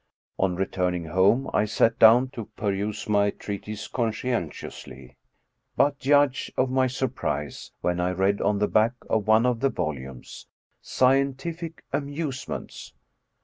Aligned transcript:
On 0.39 0.55
returning 0.55 1.05
home 1.05 1.47
I 1.53 1.65
sat 1.65 1.99
down 1.99 2.29
to 2.29 2.47
peruse 2.55 3.07
my 3.07 3.29
treatise 3.29 3.87
conscientiously, 3.87 5.15
but 5.77 5.99
judge 5.99 6.51
of 6.57 6.71
my 6.71 6.87
surprise 6.87 7.69
when 7.81 7.99
I 7.99 8.09
read 8.09 8.41
on 8.41 8.57
the 8.57 8.67
back 8.67 8.93
of 9.11 9.27
one 9.27 9.45
of 9.45 9.59
the 9.59 9.69
volumes" 9.69 10.47
Scientific 10.97 11.83
Amusements." 11.93 12.93